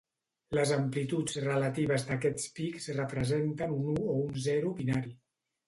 [0.57, 5.17] Les amplituds relatives d'aquests pics representen un u o un zero binari.